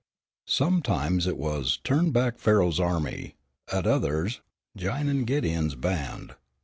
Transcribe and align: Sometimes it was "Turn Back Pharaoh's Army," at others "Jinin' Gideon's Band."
Sometimes 0.47 1.27
it 1.27 1.37
was 1.37 1.77
"Turn 1.83 2.09
Back 2.09 2.39
Pharaoh's 2.39 2.79
Army," 2.79 3.35
at 3.71 3.85
others 3.85 4.41
"Jinin' 4.75 5.25
Gideon's 5.25 5.75
Band." 5.75 6.33